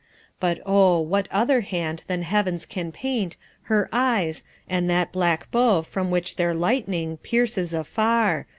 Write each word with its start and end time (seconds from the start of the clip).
But 0.39 0.61
oh, 0.65 0.99
what 0.99 1.27
other 1.31 1.61
hand 1.61 2.01
than 2.07 2.23
heaven's 2.23 2.65
can 2.65 2.91
paint 2.91 3.37
Her 3.69 3.87
eyes, 3.93 4.43
and 4.67 4.89
that 4.89 5.11
black 5.11 5.51
bow 5.51 5.83
from 5.83 6.09
which 6.09 6.37
their 6.37 6.55
lightning 6.55 7.17
Pierces 7.17 7.71
afar! 7.71 8.47